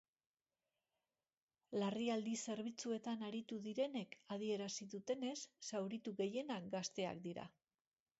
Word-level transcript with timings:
Larrialdi 1.81 2.31
zerbitzuetan 2.53 3.21
aritu 3.27 3.59
direnek 3.67 4.17
adierazi 4.37 4.87
dutenez, 4.95 5.37
zauritu 5.69 6.15
gehienak 6.23 6.67
gazteak 6.77 7.21
dira. 7.27 7.47